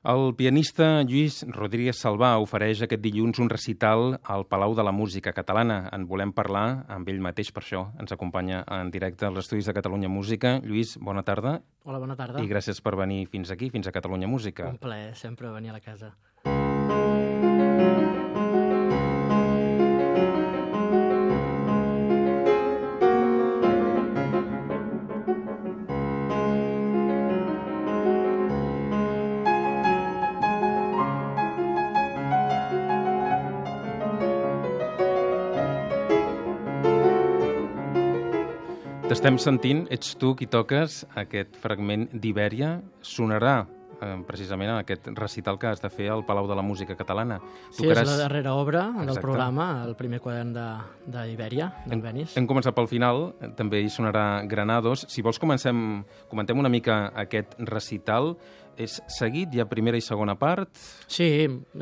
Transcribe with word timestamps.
El 0.00 0.30
pianista 0.32 1.02
Lluís 1.04 1.42
Rodríguez 1.52 1.98
Salvà 2.00 2.30
ofereix 2.40 2.80
aquest 2.86 3.02
dilluns 3.04 3.36
un 3.44 3.50
recital 3.52 4.14
al 4.24 4.46
Palau 4.48 4.72
de 4.72 4.86
la 4.86 4.94
Música 4.96 5.34
Catalana. 5.36 5.90
En 5.92 6.06
volem 6.08 6.32
parlar 6.32 6.86
amb 6.88 7.10
ell 7.12 7.20
mateix, 7.20 7.50
per 7.52 7.60
això 7.60 7.82
ens 8.00 8.16
acompanya 8.16 8.62
en 8.78 8.88
directe 8.94 9.28
als 9.28 9.42
estudis 9.44 9.68
de 9.68 9.76
Catalunya 9.76 10.08
Música. 10.08 10.56
Lluís, 10.64 10.96
bona 10.96 11.20
tarda. 11.20 11.58
Hola, 11.84 12.00
bona 12.00 12.16
tarda. 12.16 12.40
I 12.40 12.48
gràcies 12.48 12.80
per 12.80 12.96
venir 12.96 13.26
fins 13.28 13.52
aquí, 13.52 13.68
fins 13.68 13.92
a 13.92 13.92
Catalunya 13.92 14.26
Música. 14.28 14.72
Un 14.72 14.80
plaer 14.80 15.12
sempre 15.20 15.52
venir 15.52 15.68
a 15.68 15.76
la 15.76 15.84
casa. 15.84 16.14
T'estem 39.10 39.40
sentint, 39.42 39.80
ets 39.90 40.12
tu 40.20 40.28
qui 40.38 40.46
toques 40.46 41.00
aquest 41.18 41.56
fragment 41.58 42.04
d'Ibèria. 42.14 42.76
Sonarà 43.02 43.64
eh, 44.00 44.22
precisament 44.26 44.70
en 44.72 44.78
aquest 44.80 45.10
recital 45.16 45.58
que 45.58 45.70
has 45.70 45.82
de 45.82 45.90
fer 45.92 46.08
al 46.10 46.24
Palau 46.26 46.48
de 46.48 46.56
la 46.56 46.62
Música 46.62 46.96
Catalana. 46.96 47.40
Sí, 47.70 47.84
Tocaràs... 47.84 48.04
és 48.04 48.12
la 48.12 48.18
darrera 48.24 48.54
obra 48.54 48.86
Exacte. 48.88 49.10
del 49.12 49.20
programa, 49.22 49.68
el 49.86 49.96
primer 49.96 50.20
quadern 50.20 50.54
d'Ibèria, 50.54 51.70
de, 51.84 51.90
del 51.92 52.02
Benis. 52.04 52.36
Hem 52.36 52.48
començat 52.50 52.76
pel 52.76 52.88
final, 52.90 53.30
també 53.58 53.82
hi 53.82 53.92
sonarà 53.92 54.42
Granados. 54.48 55.06
Si 55.08 55.22
vols, 55.22 55.38
comencem, 55.42 56.02
comentem 56.30 56.58
una 56.58 56.72
mica 56.72 57.06
aquest 57.14 57.58
recital. 57.68 58.34
És 58.80 58.94
seguit, 59.12 59.50
hi 59.52 59.60
ha 59.60 59.66
primera 59.68 59.98
i 59.98 60.00
segona 60.00 60.38
part? 60.40 60.70
Sí, 61.10 61.26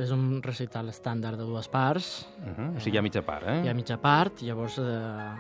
és 0.03 0.11
un 0.11 0.41
recital 0.43 0.89
estàndard 0.91 1.39
de 1.39 1.45
dues 1.47 1.69
parts. 1.71 2.27
Uh 2.41 2.48
-huh. 2.48 2.77
O 2.77 2.81
sigui, 2.81 2.97
hi 2.97 2.98
ha 2.98 3.03
mitja 3.03 3.23
part, 3.23 3.47
eh? 3.47 3.61
Hi 3.64 3.69
ha 3.69 3.75
mitja 3.75 3.98
part, 3.98 4.42
llavors 4.42 4.79
eh, 4.79 4.83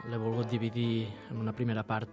l'he 0.08 0.18
volgut 0.18 0.48
dividir 0.50 1.08
en 1.30 1.38
una 1.38 1.52
primera 1.52 1.82
part 1.82 2.10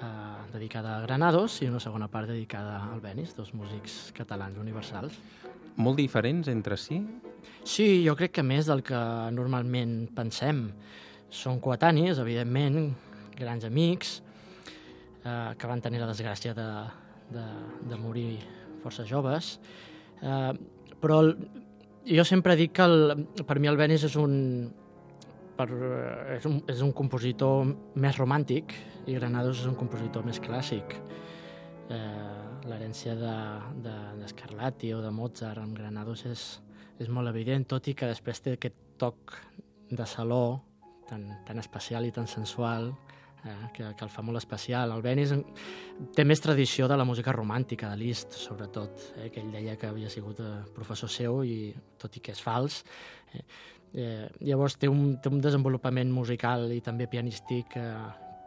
eh, 0.00 0.52
dedicada 0.52 0.96
a 0.96 1.00
Granados 1.02 1.60
i 1.62 1.68
una 1.68 1.80
segona 1.80 2.08
part 2.08 2.28
dedicada 2.30 2.80
al 2.92 3.00
Benis, 3.00 3.34
dos 3.36 3.54
músics 3.54 4.12
catalans 4.16 4.58
universals. 4.58 5.18
Molt 5.76 5.98
diferents 5.98 6.48
entre 6.48 6.76
si? 6.76 7.00
Sí, 7.64 8.04
jo 8.06 8.16
crec 8.18 8.38
que 8.38 8.46
més 8.46 8.66
del 8.66 8.82
que 8.86 8.98
normalment 9.34 10.08
pensem. 10.16 10.68
Són 11.30 11.60
coetanis, 11.60 12.18
evidentment, 12.18 12.94
grans 13.38 13.66
amics, 13.68 14.18
eh, 15.24 15.54
que 15.58 15.70
van 15.70 15.82
tenir 15.84 16.00
la 16.02 16.10
desgràcia 16.10 16.54
de, 16.56 16.68
de, 17.34 17.46
de 17.90 18.00
morir 18.00 18.38
força 18.82 19.06
joves. 19.06 19.58
Eh, 20.22 20.52
però 20.98 21.20
el, 21.22 21.34
jo 22.08 22.24
sempre 22.24 22.56
dic 22.58 22.74
que 22.78 22.86
el, 22.88 23.26
per 23.46 23.58
mi 23.60 23.70
el 23.70 23.78
Benis 23.78 24.06
és 24.08 24.16
un, 24.18 24.34
per, 25.58 25.68
és, 26.36 26.46
un, 26.48 26.60
és 26.70 26.82
un 26.84 26.92
compositor 26.96 27.66
més 27.98 28.18
romàntic 28.18 28.74
i 29.08 29.16
Granados 29.18 29.64
és 29.64 29.70
un 29.70 29.76
compositor 29.78 30.26
més 30.26 30.40
clàssic. 30.44 30.94
Eh, 31.88 32.36
L'herència 32.68 33.14
d'Escarlatti 33.16 34.90
de, 34.90 34.94
de, 34.94 34.98
o 34.98 35.02
de 35.04 35.12
Mozart 35.14 35.62
amb 35.62 35.76
Granados 35.78 36.24
és, 36.28 36.46
és 37.00 37.10
molt 37.10 37.30
evident, 37.32 37.66
tot 37.68 37.88
i 37.88 37.96
que 37.96 38.10
després 38.10 38.42
té 38.44 38.54
aquest 38.58 38.78
toc 39.00 39.34
de 39.88 40.06
saló 40.06 40.60
tan, 41.08 41.24
tan 41.46 41.58
especial 41.62 42.04
i 42.04 42.12
tan 42.12 42.28
sensual 42.28 42.90
eh, 43.44 43.70
que, 43.74 43.94
que 43.96 44.04
el 44.04 44.12
fa 44.12 44.22
molt 44.22 44.40
especial. 44.40 44.92
El 44.92 45.02
Benis 45.02 45.32
té 46.14 46.26
més 46.28 46.44
tradició 46.44 46.90
de 46.90 46.98
la 46.98 47.06
música 47.08 47.32
romàntica, 47.32 47.90
de 47.94 48.02
Liszt, 48.02 48.36
sobretot, 48.36 49.08
eh, 49.16 49.30
que 49.32 49.42
ell 49.42 49.50
deia 49.54 49.78
que 49.80 49.88
havia 49.88 50.12
sigut 50.12 50.42
eh, 50.44 50.52
professor 50.76 51.10
seu, 51.12 51.40
i 51.46 51.72
tot 51.98 52.20
i 52.20 52.22
que 52.24 52.36
és 52.36 52.44
fals. 52.44 52.82
Eh, 53.32 53.46
eh, 53.94 54.28
llavors 54.40 54.76
té 54.80 54.88
un, 54.90 55.16
té 55.22 55.30
un 55.32 55.40
desenvolupament 55.44 56.10
musical 56.12 56.68
i 56.74 56.80
també 56.84 57.08
pianístic 57.10 57.76
eh, 57.80 57.90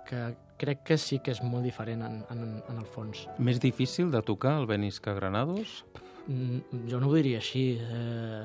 que 0.08 0.24
crec 0.62 0.84
que 0.86 0.98
sí 1.02 1.20
que 1.24 1.34
és 1.34 1.42
molt 1.42 1.66
diferent 1.66 2.04
en, 2.06 2.22
en, 2.34 2.48
en 2.70 2.80
el 2.80 2.86
fons. 2.86 3.26
Més 3.42 3.62
difícil 3.62 4.12
de 4.14 4.22
tocar 4.26 4.60
el 4.60 4.68
Benis 4.70 5.00
que 5.02 5.14
Granados? 5.18 5.82
Mm, 6.28 6.86
jo 6.92 7.00
no 7.02 7.10
ho 7.10 7.16
diria 7.18 7.42
així. 7.42 7.66
Eh, 7.82 8.44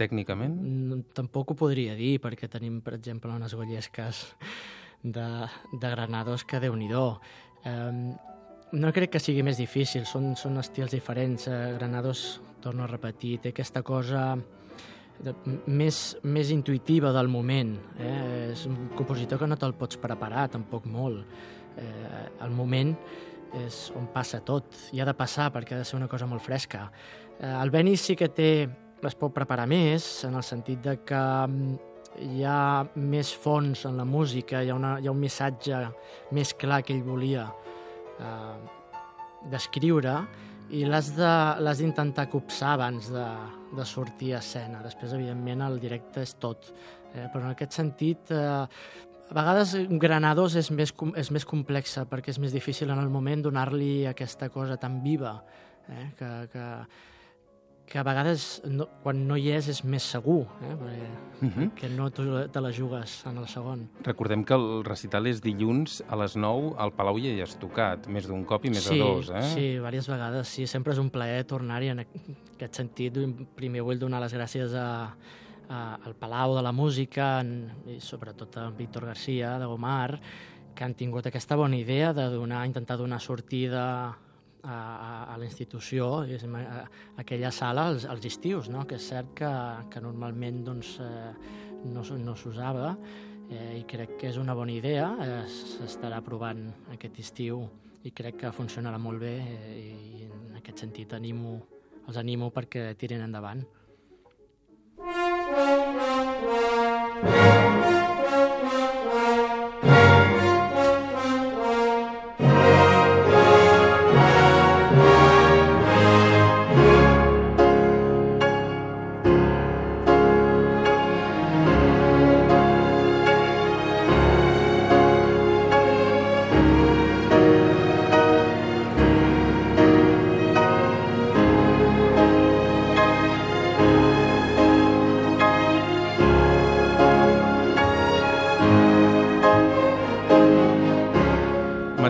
Tècnicament? 0.00 0.56
Tampoc 1.14 1.52
ho 1.52 1.58
podria 1.58 1.94
dir, 1.94 2.16
perquè 2.22 2.48
tenim, 2.50 2.80
per 2.82 2.96
exemple, 2.96 3.30
unes 3.30 3.54
gollesques 3.54 4.24
de, 5.04 5.28
de 5.72 5.92
Granados 5.92 6.42
que 6.48 6.58
déu 6.58 6.74
nhi 6.74 6.90
um, 6.94 8.00
no 8.74 8.90
crec 8.92 9.12
que 9.14 9.22
sigui 9.22 9.44
més 9.46 9.60
difícil, 9.60 10.02
són, 10.04 10.34
són 10.34 10.58
estils 10.58 10.90
diferents. 10.90 11.46
Uh, 11.46 11.76
Granados, 11.78 12.40
torno 12.60 12.84
a 12.84 12.90
repetir, 12.90 13.38
té 13.38 13.54
aquesta 13.54 13.84
cosa 13.86 14.32
de, 15.22 15.34
més, 15.66 16.00
més 16.22 16.50
intuïtiva 16.54 17.12
del 17.14 17.28
moment. 17.32 17.74
Eh? 17.98 18.50
És 18.52 18.64
un 18.70 18.90
compositor 18.96 19.40
que 19.40 19.48
no 19.50 19.58
te'l 19.60 19.76
pots 19.78 20.00
preparar 20.00 20.48
tampoc 20.52 20.88
molt. 20.90 21.24
Eh, 21.78 22.24
el 22.44 22.54
moment 22.54 22.94
és 23.54 23.88
on 23.98 24.08
passa 24.12 24.40
tot. 24.44 24.74
I 24.92 25.02
ha 25.02 25.08
de 25.08 25.16
passar 25.16 25.50
perquè 25.54 25.76
ha 25.76 25.82
de 25.82 25.88
ser 25.88 25.98
una 25.98 26.10
cosa 26.10 26.26
molt 26.30 26.42
fresca. 26.42 26.88
Eh, 27.38 27.50
el 27.50 27.70
Benis 27.74 28.08
sí 28.08 28.16
que 28.18 28.30
té, 28.34 28.50
es 29.04 29.18
pot 29.20 29.34
preparar 29.34 29.66
més, 29.70 30.06
en 30.26 30.38
el 30.38 30.46
sentit 30.46 30.80
de 30.84 30.96
que 31.06 31.24
hi 32.22 32.44
ha 32.46 32.84
més 32.94 33.32
fons 33.34 33.84
en 33.88 33.98
la 33.98 34.06
música, 34.06 34.62
hi 34.62 34.70
ha, 34.70 34.78
una, 34.78 34.96
hi 35.02 35.08
ha 35.08 35.12
un 35.12 35.20
missatge 35.20 35.80
més 36.34 36.54
clar 36.58 36.82
que 36.86 36.94
ell 36.94 37.02
volia 37.06 37.48
eh, 38.18 38.56
descriure 39.50 40.14
i 40.72 40.84
l'has 40.88 41.10
d'intentar 41.14 42.28
copsar 42.32 42.74
abans 42.74 43.10
de, 43.12 43.24
de 43.76 43.86
sortir 43.88 44.34
a 44.34 44.40
escena. 44.40 44.82
Després, 44.84 45.12
evidentment, 45.16 45.64
el 45.66 45.80
directe 45.82 46.24
és 46.24 46.36
tot. 46.40 46.70
Eh, 47.14 47.28
però 47.32 47.44
en 47.44 47.52
aquest 47.52 47.76
sentit, 47.76 48.32
eh, 48.32 48.64
a 49.24 49.34
vegades 49.36 49.74
Granados 50.00 50.56
és 50.60 50.70
més, 50.70 50.92
és 51.16 51.30
més 51.34 51.46
complexa 51.48 52.04
perquè 52.08 52.32
és 52.34 52.40
més 52.42 52.52
difícil 52.52 52.90
en 52.92 53.00
el 53.00 53.10
moment 53.10 53.42
donar-li 53.44 54.04
aquesta 54.06 54.50
cosa 54.52 54.76
tan 54.80 55.00
viva 55.02 55.38
eh, 55.88 56.10
que, 56.18 56.30
que, 56.52 56.66
que 57.86 57.98
a 57.98 58.02
vegades 58.02 58.62
no, 58.64 58.86
quan 59.02 59.20
no 59.28 59.36
hi 59.36 59.50
és 59.54 59.68
és 59.68 59.82
més 59.84 60.04
segur, 60.14 60.44
eh? 60.64 60.72
perquè 60.80 61.08
uh 61.44 61.48
-huh. 61.48 61.70
que 61.74 61.88
no 61.88 62.10
te 62.10 62.60
la 62.60 62.72
jugues 62.72 63.26
en 63.26 63.38
el 63.38 63.46
segon. 63.48 63.88
Recordem 64.02 64.44
que 64.44 64.54
el 64.54 64.84
recital 64.84 65.26
és 65.26 65.42
dilluns 65.42 66.02
a 66.08 66.16
les 66.16 66.36
9 66.36 66.74
al 66.78 66.92
Palau 66.92 67.18
ja 67.18 67.28
hi 67.28 67.40
has 67.40 67.58
tocat, 67.58 68.08
més 68.08 68.26
d'un 68.26 68.44
cop 68.44 68.64
i 68.64 68.70
més 68.70 68.84
sí, 68.84 68.94
de 68.94 69.00
dos, 69.00 69.30
eh? 69.30 69.42
Sí, 69.42 69.60
diverses 69.74 70.08
vegades, 70.08 70.48
sí, 70.48 70.66
sempre 70.66 70.92
és 70.92 70.98
un 70.98 71.10
plaer 71.10 71.44
tornar-hi 71.44 71.88
en 71.88 71.98
aquest 72.00 72.74
sentit. 72.74 73.12
Primer 73.54 73.82
vull 73.82 73.98
donar 73.98 74.20
les 74.20 74.34
gràcies 74.34 74.74
a, 74.74 75.14
a, 75.68 75.98
al 76.04 76.14
Palau 76.14 76.56
de 76.56 76.62
la 76.62 76.72
Música 76.72 77.40
en, 77.40 77.70
i 77.86 78.00
sobretot 78.00 78.56
a 78.56 78.70
Víctor 78.70 79.06
Garcia 79.06 79.58
de 79.58 79.66
Gomar, 79.66 80.20
que 80.74 80.84
han 80.84 80.94
tingut 80.94 81.26
aquesta 81.26 81.56
bona 81.56 81.76
idea 81.76 82.12
de 82.12 82.28
donar, 82.30 82.66
intentar 82.66 82.96
donar 82.96 83.20
sortida 83.20 84.16
a, 84.64 84.78
a 85.34 85.36
la 85.38 85.44
institució, 85.44 86.08
a, 86.24 86.58
a 86.62 86.80
aquella 87.22 87.52
sala 87.52 87.88
als, 87.92 88.08
als 88.10 88.24
estius, 88.26 88.70
no? 88.72 88.86
que 88.88 88.98
és 88.98 89.06
cert 89.12 89.34
que, 89.38 89.52
que 89.92 90.02
normalment 90.02 90.64
doncs, 90.66 90.96
eh, 91.04 91.30
no, 91.92 92.04
no 92.20 92.34
s'usava 92.36 92.94
eh, 93.50 93.78
i 93.78 93.84
crec 93.88 94.16
que 94.20 94.30
és 94.32 94.40
una 94.40 94.56
bona 94.56 94.74
idea, 94.74 95.10
eh, 95.20 95.40
s'estarà 95.48 96.20
provant 96.24 96.66
aquest 96.94 97.20
estiu 97.22 97.64
i 98.04 98.12
crec 98.12 98.42
que 98.42 98.52
funcionarà 98.52 98.98
molt 99.00 99.22
bé 99.22 99.36
eh, 99.40 99.78
i 99.78 100.26
en 100.28 100.58
aquest 100.60 100.84
sentit 100.84 101.14
animo, 101.16 101.58
els 102.06 102.20
animo 102.20 102.50
perquè 102.54 102.92
tirin 103.00 103.24
endavant. 103.24 103.64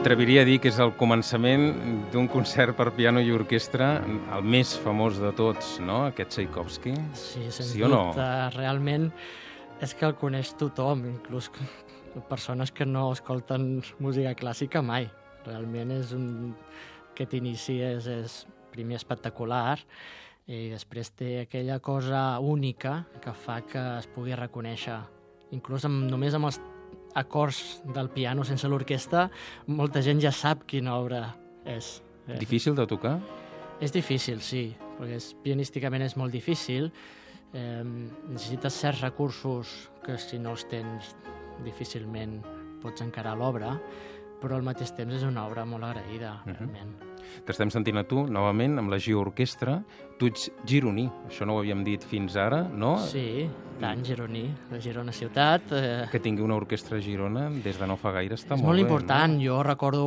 M'atreviria 0.05 0.43
a 0.43 0.45
dir 0.45 0.59
que 0.61 0.69
és 0.69 0.77
el 0.85 0.91
començament 1.01 1.63
d'un 2.13 2.27
concert 2.29 2.77
per 2.77 2.91
piano 2.93 3.23
i 3.25 3.31
orquestra, 3.33 3.87
el 4.37 4.43
més 4.45 4.75
famós 4.77 5.17
de 5.17 5.31
tots, 5.33 5.79
no?, 5.81 6.03
aquest 6.11 6.35
Tchaikovsky. 6.35 6.93
Sí, 7.17 7.47
sens 7.49 7.71
sí 7.71 7.81
o 7.81 7.89
no? 7.89 8.03
dubte. 8.11 8.27
Realment 8.53 9.07
és 9.81 9.95
que 9.97 10.05
el 10.05 10.13
coneix 10.21 10.51
tothom, 10.61 11.07
inclús 11.09 11.49
persones 12.29 12.69
que 12.69 12.85
no 12.85 13.07
escolten 13.15 13.81
música 13.97 14.35
clàssica 14.37 14.85
mai. 14.85 15.09
Realment 15.49 15.97
és 15.97 16.13
un... 16.13 16.53
Aquest 17.15 17.39
inici 17.41 17.79
és, 17.81 18.05
és 18.05 18.37
primer 18.77 19.01
espectacular 19.01 19.79
i 20.45 20.67
després 20.75 21.15
té 21.17 21.33
aquella 21.47 21.81
cosa 21.81 22.27
única 22.45 23.07
que 23.25 23.33
fa 23.33 23.63
que 23.65 23.89
es 24.03 24.13
pugui 24.13 24.37
reconèixer. 24.37 25.01
Inclús 25.57 25.89
amb, 25.89 26.11
només 26.13 26.37
amb 26.37 26.53
els 26.53 26.61
acords 27.15 27.83
del 27.95 28.11
piano 28.11 28.45
sense 28.45 28.69
l'orquestra, 28.69 29.29
molta 29.67 30.03
gent 30.05 30.23
ja 30.23 30.33
sap 30.35 30.65
quina 30.71 30.97
obra 30.99 31.27
és. 31.65 32.01
Eh, 32.29 32.39
difícil 32.41 32.75
de 32.75 32.87
tocar? 32.91 33.19
És 33.81 33.93
difícil, 33.95 34.41
sí, 34.41 34.69
perquè 34.99 35.19
és, 35.19 35.31
pianísticament 35.45 36.05
és 36.07 36.17
molt 36.21 36.35
difícil. 36.35 36.91
Eh, 37.55 37.83
necessites 37.85 38.81
certs 38.83 39.05
recursos 39.05 39.75
que 40.05 40.19
si 40.19 40.41
no 40.43 40.57
els 40.57 40.67
tens 40.71 41.15
difícilment 41.65 42.41
pots 42.83 43.05
encarar 43.05 43.37
l'obra, 43.39 43.77
però 44.41 44.57
al 44.57 44.67
mateix 44.67 44.93
temps 44.97 45.15
és 45.15 45.25
una 45.27 45.47
obra 45.47 45.65
molt 45.65 45.85
agraïda, 45.85 46.41
uh 46.45 46.47
-huh. 46.47 46.57
realment. 46.59 46.95
T'estem 47.45 47.71
sentint 47.71 47.99
a 47.99 48.05
tu, 48.05 48.27
novament, 48.31 48.79
amb 48.79 48.91
la 48.91 48.99
Gio 48.99 49.21
Orquestra. 49.21 49.83
Tu 50.19 50.27
ets 50.27 50.51
gironí, 50.69 51.11
això 51.29 51.47
no 51.47 51.57
ho 51.57 51.59
havíem 51.59 51.83
dit 51.85 52.05
fins 52.05 52.37
ara, 52.37 52.63
no? 52.63 52.99
Sí, 52.99 53.49
tant, 53.81 54.05
gironí, 54.05 54.45
de 54.71 54.81
Girona 54.81 55.13
ciutat. 55.13 55.73
Eh... 55.73 56.07
Que 56.13 56.21
tingui 56.21 56.45
una 56.45 56.55
orquestra 56.55 56.99
a 56.99 57.01
Girona 57.01 57.49
des 57.51 57.79
de 57.79 57.87
no 57.87 57.97
fa 57.97 58.13
gaire 58.13 58.35
està 58.35 58.55
és 58.55 58.63
molt, 58.63 58.67
molt 58.67 58.77
bé. 58.77 58.83
important. 58.83 59.35
No? 59.35 59.43
Jo 59.43 59.63
recordo 59.63 60.07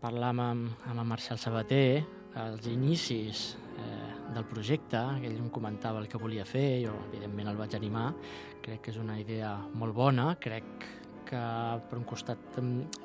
parlar 0.00 0.32
amb, 0.34 0.68
amb 0.86 1.00
en 1.00 1.06
Marcel 1.06 1.38
Sabater 1.38 2.04
als 2.36 2.66
inicis 2.66 3.56
eh, 3.78 4.34
del 4.34 4.44
projecte, 4.44 5.00
que 5.20 5.30
ell 5.30 5.38
em 5.38 5.48
comentava 5.50 6.02
el 6.02 6.08
que 6.08 6.20
volia 6.20 6.44
fer, 6.44 6.82
jo 6.84 6.92
evidentment 7.08 7.48
el 7.48 7.56
vaig 7.56 7.74
animar, 7.78 8.10
crec 8.62 8.82
que 8.84 8.92
és 8.92 9.00
una 9.00 9.18
idea 9.20 9.54
molt 9.74 9.94
bona, 9.96 10.34
crec 10.40 10.88
que 11.26 11.42
per 11.90 11.98
un 11.98 12.04
costat 12.08 12.58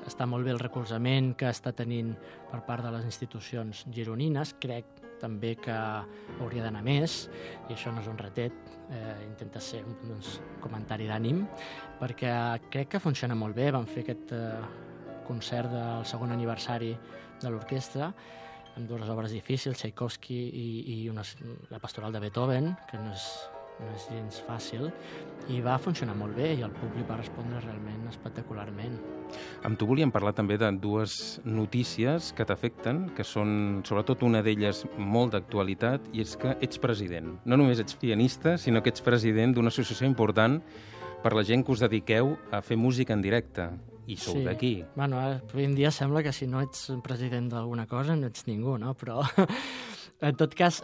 està 0.06 0.26
molt 0.28 0.46
bé 0.46 0.52
el 0.54 0.60
recolzament 0.62 1.32
que 1.38 1.50
està 1.50 1.72
tenint 1.76 2.12
per 2.50 2.62
part 2.66 2.84
de 2.86 2.92
les 2.94 3.06
institucions 3.08 3.84
gironines, 3.92 4.54
crec 4.62 5.00
també 5.22 5.54
que 5.62 5.74
hauria 5.74 6.64
d'anar 6.64 6.82
més, 6.82 7.28
i 7.68 7.76
això 7.76 7.92
no 7.94 8.02
és 8.02 8.08
un 8.10 8.18
retet, 8.18 8.54
eh, 8.90 9.16
intenta 9.28 9.62
ser 9.62 9.84
un 9.86 9.94
doncs, 10.02 10.40
comentari 10.62 11.06
d'ànim, 11.06 11.44
perquè 12.00 12.32
crec 12.72 12.96
que 12.96 13.02
funciona 13.02 13.38
molt 13.38 13.54
bé, 13.58 13.70
vam 13.74 13.86
fer 13.86 14.02
aquest 14.02 14.34
eh, 14.34 14.42
concert 15.28 15.70
del 15.70 16.06
segon 16.10 16.34
aniversari 16.34 16.92
de 17.42 17.50
l'orquestra, 17.50 18.10
amb 18.76 18.88
dues 18.88 19.08
obres 19.12 19.34
difícils, 19.34 19.78
Tchaikovsky 19.78 20.36
i, 20.36 20.68
i 20.96 21.00
una, 21.12 21.24
la 21.70 21.78
pastoral 21.82 22.14
de 22.14 22.22
Beethoven, 22.24 22.72
que 22.88 22.98
no 22.98 23.12
és 23.12 23.26
no 23.80 23.90
és 23.96 24.06
gens 24.10 24.42
fàcil, 24.46 24.90
i 25.50 25.60
va 25.64 25.78
funcionar 25.82 26.14
molt 26.18 26.36
bé 26.38 26.52
i 26.54 26.62
el 26.62 26.70
públic 26.74 27.08
va 27.08 27.18
respondre 27.18 27.60
realment 27.64 28.06
espectacularment. 28.10 28.98
Amb 29.66 29.78
tu 29.80 29.88
volíem 29.88 30.12
parlar 30.12 30.34
també 30.36 30.58
de 30.60 30.68
dues 30.82 31.40
notícies 31.44 32.32
que 32.36 32.46
t'afecten, 32.46 33.08
que 33.16 33.24
són 33.26 33.82
sobretot 33.88 34.22
una 34.26 34.42
d'elles 34.44 34.84
molt 34.98 35.34
d'actualitat, 35.34 36.12
i 36.12 36.22
és 36.22 36.36
que 36.38 36.56
ets 36.60 36.78
president. 36.82 37.36
No 37.44 37.58
només 37.58 37.80
ets 37.82 37.96
pianista, 37.98 38.56
sinó 38.58 38.82
que 38.82 38.92
ets 38.92 39.04
president 39.04 39.56
d'una 39.56 39.72
associació 39.72 40.06
important 40.06 40.60
per 41.22 41.34
la 41.34 41.46
gent 41.46 41.64
que 41.64 41.72
us 41.74 41.82
dediqueu 41.82 42.36
a 42.50 42.60
fer 42.62 42.76
música 42.76 43.14
en 43.14 43.22
directe. 43.24 43.70
I 44.10 44.16
sou 44.18 44.40
sí. 44.40 44.42
d'aquí. 44.42 44.72
Bueno, 44.96 45.20
avui 45.22 45.62
en 45.64 45.76
dia 45.78 45.92
sembla 45.94 46.24
que 46.26 46.32
si 46.34 46.48
no 46.50 46.60
ets 46.60 46.88
president 47.06 47.46
d'alguna 47.52 47.86
cosa 47.86 48.16
no 48.18 48.26
ets 48.26 48.48
ningú, 48.48 48.74
no? 48.82 48.96
Però, 48.98 49.22
en 50.28 50.38
tot 50.40 50.56
cas, 50.58 50.80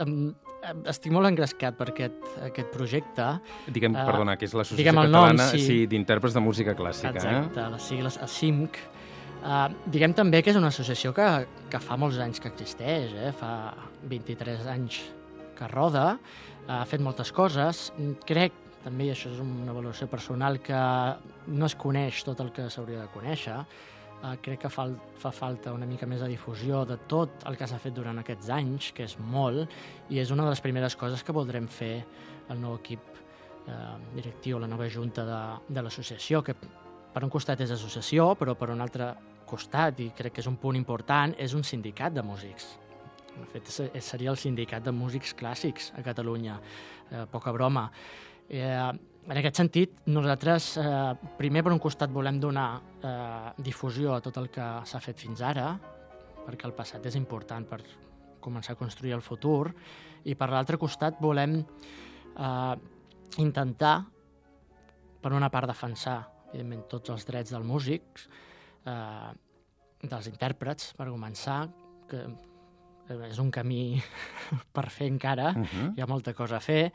estic 0.90 1.12
molt 1.14 1.28
engrescat 1.28 1.76
per 1.78 1.90
aquest, 1.92 2.28
aquest 2.48 2.70
projecte. 2.74 3.26
Diguem, 3.70 3.94
uh, 3.94 4.04
perdona, 4.08 4.36
que 4.38 4.48
és 4.48 4.54
l'Associació 4.56 4.90
Catalana 4.90 5.32
nom, 5.38 5.52
sí. 5.52 5.62
sí, 5.64 5.78
d'Intèrprets 5.90 6.36
de 6.36 6.42
Música 6.44 6.74
Clàssica. 6.78 7.14
Eh? 7.14 7.18
Exacte, 7.22 7.62
eh? 7.62 7.72
les 7.74 7.90
sigles 7.92 8.18
ASIMC. 8.26 8.80
Uh, 9.38 9.68
diguem 9.86 10.14
també 10.18 10.42
que 10.42 10.50
és 10.50 10.58
una 10.58 10.72
associació 10.72 11.12
que, 11.14 11.26
que 11.70 11.80
fa 11.82 11.98
molts 12.00 12.18
anys 12.22 12.42
que 12.42 12.50
existeix, 12.50 13.14
eh? 13.14 13.34
fa 13.38 13.52
23 14.10 14.66
anys 14.74 15.02
que 15.58 15.68
roda, 15.70 16.08
uh, 16.18 16.80
ha 16.80 16.86
fet 16.90 17.04
moltes 17.04 17.30
coses. 17.34 17.88
Crec, 18.26 18.56
també, 18.82 19.08
i 19.08 19.14
això 19.14 19.30
és 19.30 19.38
una 19.42 19.74
valoració 19.76 20.08
personal, 20.10 20.58
que 20.64 20.82
no 21.54 21.70
es 21.70 21.78
coneix 21.78 22.24
tot 22.26 22.42
el 22.42 22.50
que 22.56 22.66
s'hauria 22.72 23.04
de 23.04 23.12
conèixer, 23.14 23.62
eh, 24.22 24.34
crec 24.42 24.64
que 24.64 24.70
fa, 24.72 24.88
fa 25.18 25.32
falta 25.34 25.72
una 25.74 25.86
mica 25.86 26.06
més 26.06 26.22
de 26.24 26.30
difusió 26.30 26.84
de 26.88 26.98
tot 27.10 27.46
el 27.50 27.56
que 27.58 27.68
s'ha 27.68 27.80
fet 27.82 27.94
durant 27.96 28.18
aquests 28.20 28.50
anys, 28.54 28.90
que 28.96 29.06
és 29.06 29.16
molt, 29.18 29.70
i 30.10 30.20
és 30.22 30.32
una 30.34 30.46
de 30.46 30.54
les 30.54 30.64
primeres 30.64 30.96
coses 30.96 31.22
que 31.24 31.34
voldrem 31.36 31.68
fer 31.70 31.94
el 32.48 32.60
nou 32.60 32.78
equip 32.78 33.00
eh, 33.68 33.94
directiu, 34.16 34.58
la 34.58 34.70
nova 34.70 34.88
junta 34.88 35.24
de, 35.28 35.40
de 35.74 35.84
l'associació, 35.84 36.42
que 36.42 36.56
per 37.14 37.24
un 37.24 37.32
costat 37.32 37.62
és 37.64 37.72
associació, 37.74 38.32
però 38.38 38.54
per 38.58 38.70
un 38.74 38.84
altre 38.84 39.12
costat, 39.48 40.00
i 40.04 40.10
crec 40.16 40.36
que 40.36 40.44
és 40.44 40.50
un 40.50 40.58
punt 40.60 40.76
important, 40.76 41.34
és 41.40 41.54
un 41.56 41.64
sindicat 41.64 42.14
de 42.14 42.24
músics. 42.24 42.76
De 43.38 43.46
fet, 43.52 43.70
seria 44.02 44.32
el 44.32 44.40
sindicat 44.40 44.82
de 44.84 44.92
músics 44.92 45.34
clàssics 45.38 45.92
a 45.96 46.02
Catalunya, 46.04 46.58
eh, 47.10 47.24
poca 47.30 47.52
broma. 47.54 47.88
Eh, 48.48 48.92
en 49.28 49.36
aquest 49.36 49.60
sentit, 49.60 49.96
nosaltres, 50.08 50.70
eh, 50.80 51.14
primer, 51.36 51.62
per 51.64 51.72
un 51.74 51.80
costat, 51.82 52.10
volem 52.10 52.38
donar 52.40 52.80
eh, 53.04 53.52
difusió 53.60 54.14
a 54.14 54.22
tot 54.24 54.38
el 54.40 54.48
que 54.48 54.66
s'ha 54.88 55.00
fet 55.04 55.20
fins 55.20 55.42
ara, 55.44 55.74
perquè 56.46 56.64
el 56.64 56.72
passat 56.72 57.04
és 57.06 57.18
important 57.20 57.66
per 57.68 57.82
començar 58.40 58.72
a 58.72 58.80
construir 58.80 59.12
el 59.12 59.24
futur, 59.24 59.74
i 60.24 60.34
per 60.34 60.48
l'altre 60.48 60.80
costat 60.80 61.20
volem 61.20 61.58
eh, 61.60 62.74
intentar, 63.44 63.98
per 65.20 65.34
una 65.36 65.52
part, 65.52 65.68
defensar, 65.68 66.22
evidentment, 66.48 66.86
tots 66.88 67.12
els 67.12 67.28
drets 67.28 67.52
dels 67.52 67.68
músics, 67.68 68.28
eh, 68.88 69.30
dels 70.08 70.32
intèrprets, 70.32 70.94
per 70.96 71.10
començar, 71.12 71.66
que 72.08 72.24
és 73.28 73.38
un 73.40 73.50
camí 73.52 74.00
per 74.76 74.88
fer 74.88 75.08
encara, 75.08 75.52
uh 75.52 75.64
-huh. 75.64 75.92
hi 75.96 76.00
ha 76.00 76.06
molta 76.06 76.32
cosa 76.32 76.56
a 76.56 76.60
fer, 76.60 76.92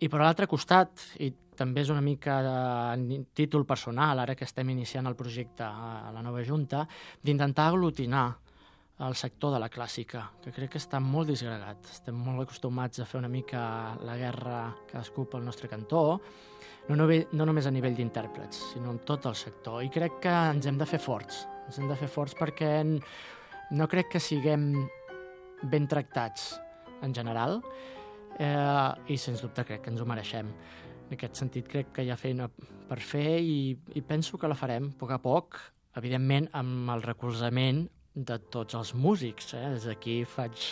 i 0.00 0.08
per 0.08 0.20
l'altre 0.20 0.48
costat, 0.50 1.02
i 1.20 1.32
també 1.56 1.82
és 1.84 1.90
una 1.92 2.02
mica 2.02 2.38
de 2.42 3.18
títol 3.36 3.66
personal, 3.68 4.18
ara 4.18 4.34
que 4.34 4.46
estem 4.48 4.70
iniciant 4.72 5.06
el 5.06 5.18
projecte 5.18 5.66
a 5.66 6.10
la 6.14 6.22
nova 6.24 6.42
Junta, 6.44 6.86
d'intentar 7.22 7.68
aglutinar 7.68 8.30
el 9.02 9.16
sector 9.16 9.52
de 9.52 9.58
la 9.58 9.68
clàssica, 9.72 10.28
que 10.42 10.52
crec 10.54 10.74
que 10.74 10.80
està 10.80 11.00
molt 11.02 11.30
disgregat. 11.32 11.88
Estem 11.90 12.14
molt 12.14 12.44
acostumats 12.44 13.00
a 13.02 13.06
fer 13.08 13.18
una 13.18 13.30
mica 13.30 13.62
la 14.06 14.16
guerra 14.16 14.58
cadascú 14.90 15.26
pel 15.30 15.44
nostre 15.44 15.68
cantó, 15.68 16.20
no, 16.88 16.96
no, 16.96 17.06
no 17.08 17.46
només 17.46 17.66
a 17.66 17.72
nivell 17.74 17.96
d'intèrprets, 17.98 18.60
sinó 18.74 18.92
en 18.94 19.00
tot 19.06 19.26
el 19.30 19.36
sector. 19.38 19.82
I 19.82 19.90
crec 19.90 20.20
que 20.22 20.34
ens 20.52 20.66
hem 20.66 20.78
de 20.78 20.86
fer 20.88 21.00
forts. 21.02 21.44
Ens 21.66 21.78
hem 21.78 21.90
de 21.90 21.98
fer 21.98 22.10
forts 22.10 22.36
perquè 22.38 22.72
no 23.72 23.88
crec 23.88 24.12
que 24.14 24.22
siguem 24.22 24.72
ben 25.70 25.86
tractats 25.88 26.52
en 27.02 27.14
general, 27.14 27.60
eh, 28.38 29.12
i 29.12 29.18
sens 29.18 29.42
dubte 29.42 29.64
crec 29.68 29.82
que 29.84 29.92
ens 29.92 30.00
ho 30.00 30.06
mereixem. 30.08 30.48
En 31.08 31.16
aquest 31.16 31.40
sentit 31.40 31.68
crec 31.68 31.92
que 31.92 32.04
hi 32.04 32.12
ha 32.12 32.16
feina 32.16 32.48
per 32.88 33.00
fer 33.00 33.40
i, 33.40 33.74
i 33.94 34.02
penso 34.02 34.38
que 34.38 34.48
la 34.48 34.58
farem 34.58 34.90
a 34.92 34.98
poc 35.00 35.12
a 35.12 35.18
poc, 35.22 35.58
evidentment 36.00 36.48
amb 36.56 36.90
el 36.94 37.04
recolzament 37.04 37.84
de 38.14 38.38
tots 38.52 38.76
els 38.76 38.92
músics. 38.94 39.52
Eh? 39.56 39.64
Des 39.74 39.88
d'aquí 39.88 40.22
faig 40.28 40.66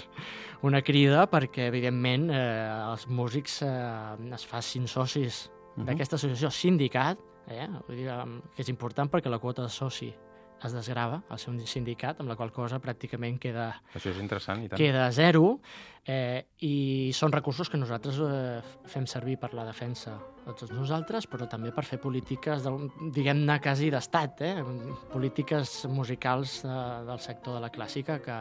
una 0.66 0.82
crida 0.84 1.26
perquè, 1.30 1.68
evidentment, 1.68 2.28
eh, 2.32 2.90
els 2.92 3.06
músics 3.08 3.60
eh, 3.66 4.34
es 4.36 4.46
facin 4.46 4.88
socis 4.88 5.46
uh 5.48 5.52
-huh. 5.52 5.84
d'aquesta 5.84 6.16
associació 6.16 6.50
sindicat, 6.50 7.18
eh? 7.48 7.68
Vull 7.86 7.96
dir, 7.96 8.08
que 8.54 8.62
és 8.62 8.68
important 8.68 9.10
perquè 9.10 9.30
la 9.30 9.38
quota 9.38 9.62
de 9.62 9.68
soci 9.68 10.14
es 10.64 10.74
desgrava 10.76 11.22
al 11.28 11.38
ser 11.40 11.52
un 11.52 11.60
sindicat, 11.66 12.20
amb 12.20 12.30
la 12.30 12.36
qual 12.36 12.52
cosa 12.52 12.80
pràcticament 12.82 13.38
queda... 13.40 13.70
Això 13.94 14.10
és 14.12 14.20
interessant, 14.20 14.64
i 14.64 14.68
tant. 14.68 14.80
Queda 14.80 15.06
zero, 15.14 15.60
eh, 16.04 16.44
i 16.66 17.10
són 17.16 17.32
recursos 17.32 17.70
que 17.70 17.80
nosaltres 17.80 18.20
eh, 18.24 18.60
fem 18.90 19.08
servir 19.10 19.38
per 19.40 19.52
la 19.56 19.64
defensa 19.68 20.18
de 20.44 20.54
tots 20.56 20.72
nosaltres, 20.74 21.26
però 21.30 21.48
també 21.50 21.72
per 21.76 21.84
fer 21.88 22.00
polítiques, 22.02 22.68
diguem-ne, 23.14 23.58
quasi 23.62 23.90
d'estat, 23.92 24.44
eh? 24.46 24.54
polítiques 25.12 25.84
musicals 25.92 26.60
de, 26.66 26.78
del 27.08 27.20
sector 27.24 27.58
de 27.58 27.64
la 27.64 27.72
clàssica 27.72 28.20
que, 28.24 28.38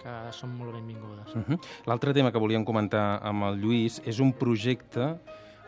que 0.00 0.16
són 0.36 0.56
molt 0.58 0.74
benvingudes. 0.76 1.34
Uh 1.34 1.44
-huh. 1.44 1.60
L'altre 1.86 2.14
tema 2.14 2.32
que 2.32 2.38
volíem 2.38 2.64
comentar 2.64 3.20
amb 3.22 3.44
el 3.44 3.60
Lluís 3.60 4.00
és 4.04 4.20
un 4.20 4.32
projecte 4.32 5.18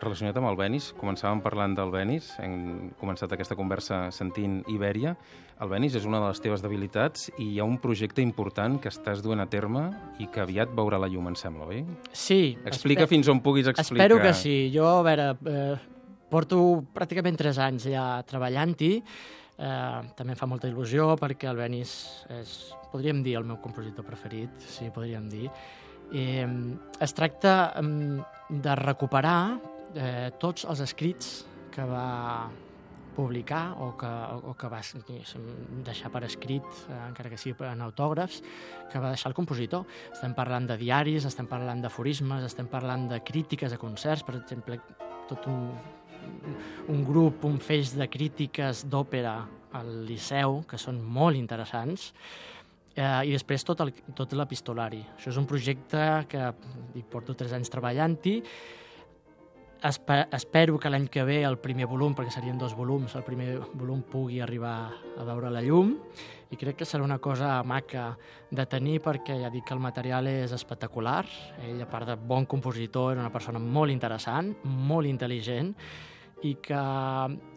relacionat 0.02 0.36
amb 0.38 0.50
el 0.50 0.58
Benis. 0.58 0.90
Començàvem 0.98 1.40
parlant 1.44 1.76
del 1.78 1.92
Benis, 1.94 2.32
hem 2.42 2.90
començat 3.00 3.32
aquesta 3.32 3.56
conversa 3.58 4.04
sentint 4.14 4.60
Ibèria. 4.72 5.14
El 5.62 5.70
Benis 5.70 5.94
és 5.98 6.06
una 6.08 6.18
de 6.22 6.30
les 6.30 6.40
teves 6.42 6.62
debilitats 6.64 7.28
i 7.36 7.52
hi 7.52 7.60
ha 7.62 7.66
un 7.68 7.78
projecte 7.82 8.22
important 8.24 8.80
que 8.82 8.90
estàs 8.90 9.22
duent 9.22 9.42
a 9.44 9.46
terme 9.50 9.84
i 10.18 10.26
que 10.32 10.42
aviat 10.42 10.72
veurà 10.74 10.98
la 10.98 11.10
llum, 11.10 11.28
em 11.30 11.36
sembla, 11.38 11.68
oi? 11.70 11.84
Sí. 12.10 12.56
Explica 12.66 13.06
fins 13.10 13.30
on 13.30 13.42
puguis 13.44 13.70
explicar. 13.70 14.08
Espero 14.08 14.20
que 14.22 14.34
sí. 14.34 14.56
Jo, 14.74 14.88
a 14.98 15.04
veure, 15.06 15.28
eh, 15.46 15.76
porto 16.32 16.58
pràcticament 16.94 17.38
tres 17.38 17.60
anys 17.62 17.86
ja 17.92 18.06
treballant-hi, 18.26 18.92
eh, 19.58 20.00
també 20.18 20.34
em 20.34 20.40
fa 20.40 20.48
molta 20.50 20.70
il·lusió 20.70 21.12
perquè 21.20 21.50
el 21.50 21.60
Benis 21.60 21.94
és, 22.40 22.56
podríem 22.90 23.22
dir, 23.22 23.36
el 23.38 23.46
meu 23.46 23.60
compositor 23.62 24.04
preferit, 24.04 24.66
sí, 24.66 24.90
podríem 24.94 25.28
dir. 25.30 25.50
Eh, 26.12 26.48
es 27.00 27.14
tracta 27.14 27.72
de 27.80 28.74
recuperar 28.76 29.71
eh, 29.94 30.30
tots 30.40 30.66
els 30.68 30.82
escrits 30.84 31.42
que 31.72 31.84
va 31.88 32.50
publicar 33.12 33.76
o 33.84 33.92
que, 33.96 34.08
o 34.48 34.54
que 34.56 34.68
va 34.72 34.80
deixar 35.84 36.10
per 36.12 36.22
escrit, 36.24 36.64
eh, 36.88 36.98
encara 37.10 37.30
que 37.32 37.40
sigui 37.40 37.68
en 37.68 37.84
autògrafs, 37.84 38.40
que 38.92 39.00
va 39.02 39.12
deixar 39.12 39.30
el 39.30 39.36
compositor. 39.36 39.84
Estem 40.12 40.34
parlant 40.36 40.68
de 40.70 40.78
diaris, 40.80 41.26
estem 41.28 41.48
parlant 41.50 41.82
d'aforismes, 41.84 42.44
estem 42.48 42.70
parlant 42.72 43.08
de 43.12 43.20
crítiques 43.20 43.72
a 43.72 43.80
concerts, 43.80 44.24
per 44.24 44.38
exemple, 44.40 44.80
tot 45.28 45.48
un, 45.52 45.68
un 46.88 47.04
grup, 47.04 47.44
un 47.44 47.60
feix 47.60 47.92
de 47.98 48.08
crítiques 48.08 48.86
d'òpera 48.88 49.36
al 49.76 49.92
Liceu, 50.08 50.62
que 50.68 50.80
són 50.80 51.00
molt 51.00 51.36
interessants, 51.36 52.12
eh, 52.96 53.28
i 53.28 53.32
després 53.32 53.64
tot, 53.64 53.80
el, 53.84 53.92
tot 54.16 54.32
l'epistolari. 54.36 55.02
Això 55.16 55.32
és 55.32 55.40
un 55.40 55.48
projecte 55.48 56.06
que 56.32 56.48
hi 56.96 57.04
porto 57.12 57.36
tres 57.36 57.52
anys 57.56 57.72
treballant-hi, 57.72 58.40
Espe 59.82 60.28
espero 60.30 60.76
que 60.78 60.90
l'any 60.92 61.08
que 61.10 61.24
ve 61.26 61.40
el 61.42 61.56
primer 61.58 61.88
volum, 61.90 62.12
perquè 62.14 62.30
serien 62.30 62.58
dos 62.58 62.76
volums, 62.78 63.16
el 63.18 63.24
primer 63.26 63.56
volum 63.74 64.04
pugui 64.06 64.38
arribar 64.38 64.76
a 65.18 65.24
veure 65.26 65.50
la 65.50 65.62
llum 65.64 65.96
i 66.54 66.58
crec 66.60 66.78
que 66.78 66.86
serà 66.86 67.02
una 67.02 67.18
cosa 67.18 67.56
maca 67.66 68.12
de 68.46 68.66
tenir 68.70 69.00
perquè 69.02 69.40
ja 69.40 69.50
dic 69.50 69.66
que 69.66 69.74
el 69.74 69.82
material 69.82 70.28
és 70.30 70.54
espectacular. 70.54 71.24
Ell, 71.66 71.82
a 71.82 71.90
part 71.90 72.12
de 72.12 72.14
bon 72.14 72.46
compositor, 72.46 73.16
era 73.16 73.24
una 73.24 73.34
persona 73.34 73.58
molt 73.58 73.90
interessant, 73.90 74.52
molt 74.62 75.10
intel·ligent 75.10 75.74
i 76.46 76.54
que, 76.62 76.86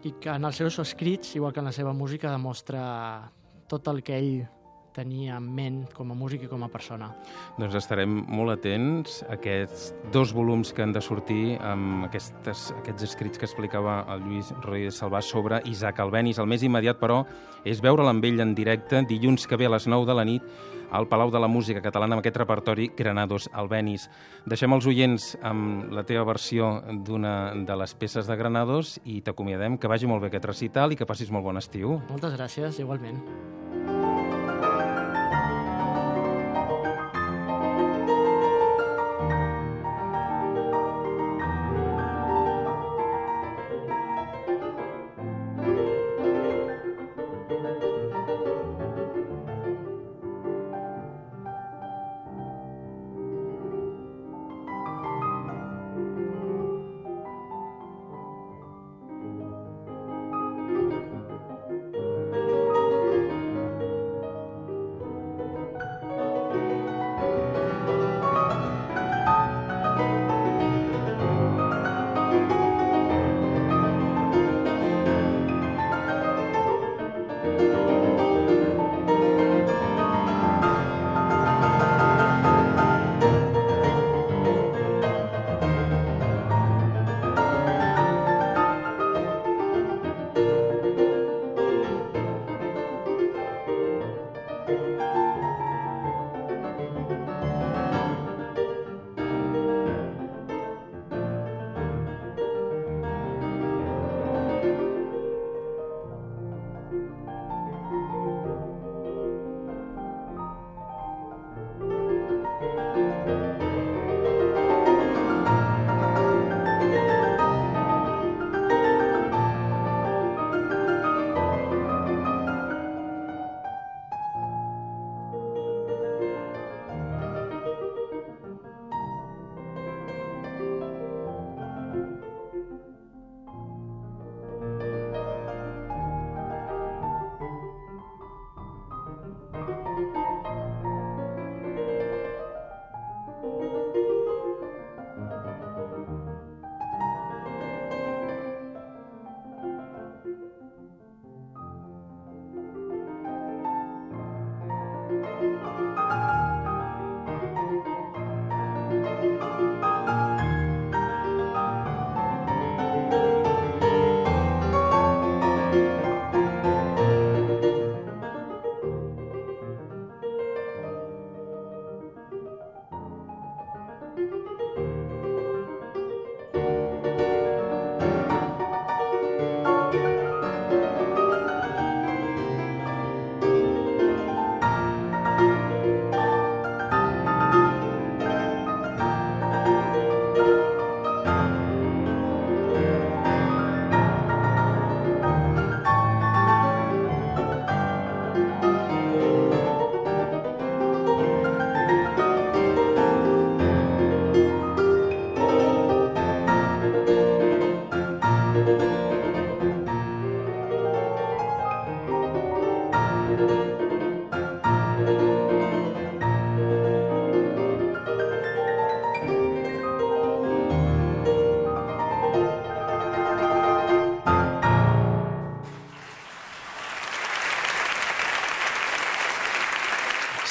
i 0.10 0.15
que 0.17 0.34
en 0.34 0.50
els 0.50 0.63
seus 0.63 0.82
escrits, 0.82 1.36
igual 1.38 1.53
que 1.53 1.62
en 1.62 1.70
la 1.70 1.77
seva 1.77 1.94
música, 1.94 2.34
demostra 2.34 3.29
tot 3.70 3.94
el 3.94 4.01
que 4.01 4.17
ell 4.17 4.48
tenia 4.95 5.35
en 5.37 5.47
ment 5.55 5.81
com 5.95 6.11
a 6.11 6.17
músic 6.17 6.45
i 6.45 6.49
com 6.51 6.63
a 6.63 6.69
persona. 6.71 7.11
Doncs 7.59 7.75
estarem 7.77 8.21
molt 8.25 8.55
atents 8.55 9.19
a 9.25 9.35
aquests 9.35 9.89
dos 10.13 10.31
volums 10.35 10.71
que 10.73 10.85
han 10.85 10.95
de 10.95 11.03
sortir 11.03 11.57
amb 11.59 12.07
aquestes, 12.07 12.69
aquests 12.79 13.09
escrits 13.09 13.41
que 13.41 13.49
explicava 13.49 13.99
el 14.13 14.23
Lluís 14.23 14.53
Rodríguez 14.61 15.01
Salvà 15.01 15.21
sobre 15.25 15.61
Isaac 15.69 15.99
Albenis. 15.99 16.39
El 16.39 16.49
més 16.49 16.63
immediat, 16.63 16.99
però, 17.01 17.23
és 17.65 17.83
veure'l 17.83 18.09
amb 18.09 18.25
ell 18.25 18.41
en 18.43 18.55
directe 18.55 19.03
dilluns 19.09 19.47
que 19.47 19.59
ve 19.59 19.67
a 19.67 19.75
les 19.75 19.87
9 19.91 20.07
de 20.07 20.15
la 20.15 20.25
nit 20.25 20.55
al 20.91 21.07
Palau 21.07 21.31
de 21.31 21.39
la 21.39 21.49
Música 21.51 21.81
Catalana 21.81 22.15
amb 22.15 22.23
aquest 22.23 22.37
repertori 22.39 22.89
Granados 22.95 23.49
Albenis. 23.51 24.07
Deixem 24.47 24.71
els 24.73 24.87
oients 24.87 25.31
amb 25.43 25.91
la 25.93 26.05
teva 26.07 26.25
versió 26.29 26.79
d'una 27.05 27.53
de 27.67 27.79
les 27.81 27.95
peces 27.99 28.29
de 28.29 28.37
Granados 28.39 28.99
i 29.03 29.21
t'acomiadem 29.25 29.77
que 29.77 29.91
vagi 29.91 30.07
molt 30.07 30.23
bé 30.23 30.31
aquest 30.31 30.51
recital 30.51 30.93
i 30.93 30.99
que 30.99 31.09
passis 31.09 31.31
molt 31.31 31.45
bon 31.45 31.59
estiu. 31.61 31.99
Moltes 32.09 32.37
gràcies, 32.37 32.79
igualment. 32.79 33.19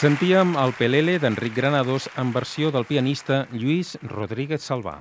Sentíem 0.04 0.50
el 0.61 0.75
Pelele 0.76 1.14
d'Enric 1.16 1.54
Granados 1.56 2.11
en 2.20 2.34
versió 2.34 2.68
del 2.75 2.84
pianista 2.84 3.38
Lluís 3.56 3.96
Rodríguez 4.02 4.61
Salvà. 4.68 4.99